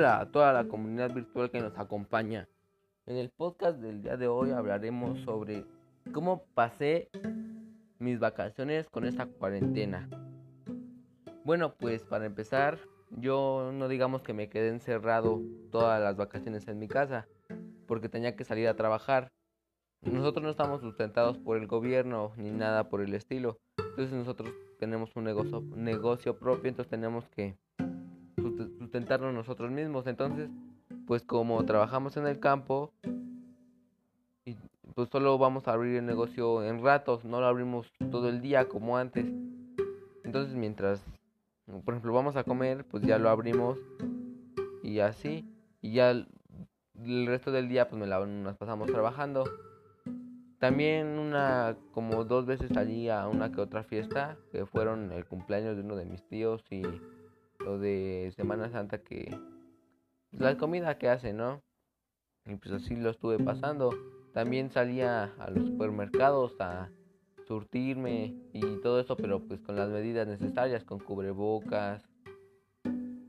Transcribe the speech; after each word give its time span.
Hola 0.00 0.20
a 0.20 0.30
toda 0.32 0.54
la 0.54 0.64
comunidad 0.64 1.12
virtual 1.12 1.50
que 1.50 1.60
nos 1.60 1.76
acompaña. 1.78 2.48
En 3.04 3.18
el 3.18 3.28
podcast 3.28 3.80
del 3.80 4.00
día 4.00 4.16
de 4.16 4.28
hoy 4.28 4.50
hablaremos 4.50 5.20
sobre 5.20 5.66
cómo 6.14 6.46
pasé 6.54 7.10
mis 7.98 8.18
vacaciones 8.18 8.88
con 8.88 9.04
esta 9.04 9.26
cuarentena. 9.26 10.08
Bueno, 11.44 11.74
pues 11.74 12.02
para 12.02 12.24
empezar, 12.24 12.78
yo 13.10 13.72
no 13.74 13.88
digamos 13.88 14.22
que 14.22 14.32
me 14.32 14.48
quedé 14.48 14.70
encerrado 14.70 15.42
todas 15.70 16.00
las 16.00 16.16
vacaciones 16.16 16.66
en 16.66 16.78
mi 16.78 16.88
casa, 16.88 17.28
porque 17.86 18.08
tenía 18.08 18.36
que 18.36 18.44
salir 18.44 18.68
a 18.68 18.76
trabajar. 18.76 19.30
Nosotros 20.00 20.42
no 20.42 20.48
estamos 20.48 20.80
sustentados 20.80 21.36
por 21.36 21.58
el 21.58 21.66
gobierno 21.66 22.32
ni 22.38 22.50
nada 22.50 22.88
por 22.88 23.02
el 23.02 23.12
estilo. 23.12 23.58
Entonces 23.76 24.12
nosotros 24.12 24.48
tenemos 24.78 25.14
un 25.14 25.24
negocio, 25.24 25.60
negocio 25.76 26.38
propio, 26.38 26.70
entonces 26.70 26.88
tenemos 26.88 27.28
que 27.28 27.58
sustentarnos 28.90 29.32
nosotros 29.32 29.70
mismos. 29.70 30.08
Entonces, 30.08 30.50
pues 31.06 31.22
como 31.22 31.64
trabajamos 31.64 32.16
en 32.16 32.26
el 32.26 32.40
campo, 32.40 32.92
y 34.44 34.56
pues 34.94 35.08
solo 35.10 35.38
vamos 35.38 35.68
a 35.68 35.74
abrir 35.74 35.96
el 35.96 36.06
negocio 36.06 36.64
en 36.64 36.82
ratos, 36.82 37.24
no 37.24 37.40
lo 37.40 37.46
abrimos 37.46 37.92
todo 38.10 38.28
el 38.28 38.40
día 38.40 38.68
como 38.68 38.98
antes. 38.98 39.26
Entonces, 40.24 40.56
mientras, 40.56 41.04
por 41.84 41.94
ejemplo, 41.94 42.12
vamos 42.12 42.34
a 42.34 42.42
comer, 42.42 42.84
pues 42.84 43.04
ya 43.04 43.18
lo 43.18 43.30
abrimos 43.30 43.78
y 44.82 44.98
así. 44.98 45.48
Y 45.80 45.92
ya 45.92 46.10
el, 46.10 46.26
resto 47.26 47.52
del 47.52 47.68
día, 47.68 47.88
pues 47.88 48.00
me 48.00 48.08
la, 48.08 48.26
nos 48.26 48.56
pasamos 48.56 48.90
trabajando. 48.90 49.44
También 50.58 51.06
una, 51.18 51.76
como 51.92 52.24
dos 52.24 52.44
veces 52.44 52.70
salí 52.74 53.08
a 53.08 53.28
una 53.28 53.52
que 53.52 53.60
otra 53.60 53.84
fiesta, 53.84 54.36
que 54.50 54.66
fueron 54.66 55.12
el 55.12 55.24
cumpleaños 55.26 55.76
de 55.76 55.82
uno 55.82 55.94
de 55.96 56.04
mis 56.04 56.22
tíos 56.28 56.62
y 56.70 56.82
lo 57.64 57.78
de 57.78 58.09
Semana 58.32 58.70
Santa 58.70 58.98
que 58.98 59.38
la 60.32 60.56
comida 60.56 60.98
que 60.98 61.08
hace, 61.08 61.32
¿no? 61.32 61.62
Y 62.46 62.56
pues 62.56 62.72
así 62.72 62.96
lo 62.96 63.10
estuve 63.10 63.38
pasando. 63.38 63.90
También 64.32 64.70
salía 64.70 65.34
a 65.38 65.50
los 65.50 65.66
supermercados 65.66 66.60
a 66.60 66.90
surtirme 67.46 68.36
y 68.52 68.60
todo 68.80 69.00
eso, 69.00 69.16
pero 69.16 69.40
pues 69.40 69.60
con 69.60 69.76
las 69.76 69.90
medidas 69.90 70.26
necesarias, 70.26 70.84
con 70.84 71.00
cubrebocas, 71.00 72.08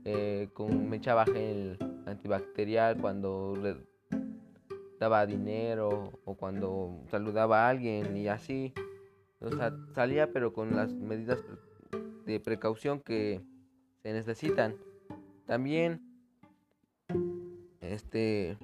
eh, 0.04 0.48
con 0.52 0.88
me 0.88 0.96
echaba 0.96 1.24
gel 1.24 1.78
antibacterial 2.06 3.00
cuando 3.00 3.54
daba 4.98 5.26
dinero 5.26 6.12
o 6.24 6.36
cuando 6.36 7.02
saludaba 7.10 7.66
a 7.66 7.68
alguien 7.68 8.16
y 8.16 8.28
así. 8.28 8.72
O 9.40 9.50
sea, 9.50 9.72
salía 9.94 10.32
pero 10.32 10.52
con 10.52 10.76
las 10.76 10.92
medidas 10.92 11.40
de 12.24 12.38
precaución 12.38 13.00
que 13.00 13.40
se 14.02 14.12
necesitan. 14.12 14.76
También, 15.52 16.00
este, 17.82 18.56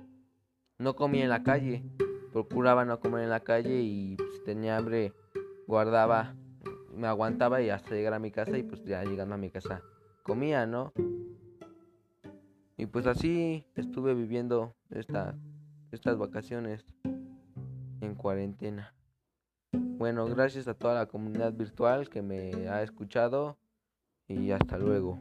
no 0.79 0.97
comía 0.97 1.25
en 1.25 1.29
la 1.29 1.43
calle, 1.43 1.85
procuraba 2.33 2.87
no 2.87 2.99
comer 2.99 3.25
en 3.25 3.29
la 3.29 3.41
calle 3.41 3.83
y 3.83 4.17
pues, 4.17 4.37
si 4.37 4.45
tenía 4.45 4.79
hambre 4.79 5.13
guardaba, 5.67 6.35
me 6.95 7.07
aguantaba 7.07 7.61
y 7.61 7.69
hasta 7.69 7.91
llegar 7.91 8.15
a 8.15 8.19
mi 8.19 8.31
casa 8.31 8.57
y 8.57 8.63
pues 8.63 8.83
ya 8.87 9.05
llegando 9.05 9.35
a 9.35 9.39
mi 9.39 9.51
casa 9.51 9.83
comía, 10.23 10.65
¿no? 10.65 10.95
Y 12.79 12.87
pues 12.87 13.07
así 13.07 13.67
estuve 13.75 14.15
viviendo 14.15 14.75
esta, 14.89 15.37
estas 15.93 16.17
vacaciones 16.17 16.87
en 18.01 18.15
cuarentena. 18.15 18.95
Bueno, 19.75 20.25
gracias 20.25 20.67
a 20.69 20.73
toda 20.73 20.95
la 20.95 21.05
comunidad 21.05 21.53
virtual 21.53 22.09
que 22.09 22.23
me 22.23 22.67
ha 22.71 22.83
escuchado 22.83 23.59
y 24.27 24.53
hasta 24.53 24.79
luego. 24.79 25.19